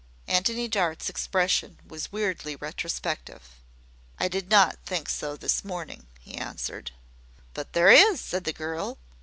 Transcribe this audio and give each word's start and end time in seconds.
Antony 0.27 0.67
Dart's 0.67 1.09
expression 1.11 1.77
was 1.87 2.11
weirdly 2.11 2.55
retrospective. 2.55 3.51
"I 4.19 4.29
did 4.29 4.49
not 4.49 4.79
think 4.83 5.07
so 5.07 5.35
this 5.37 5.63
morning," 5.63 6.07
he 6.19 6.33
answered. 6.39 6.89
"But 7.53 7.73
there 7.73 7.91
is," 7.91 8.19
said 8.19 8.45
the 8.45 8.51
girl. 8.53 8.97